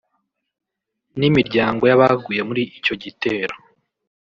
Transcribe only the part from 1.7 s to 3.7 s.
y'abaguye muri icyo gitero